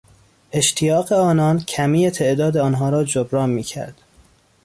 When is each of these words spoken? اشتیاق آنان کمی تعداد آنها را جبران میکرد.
اشتیاق 0.51 1.11
آنان 1.11 1.59
کمی 1.59 2.09
تعداد 2.09 2.57
آنها 2.57 2.89
را 2.89 3.03
جبران 3.03 3.49
میکرد. 3.49 4.01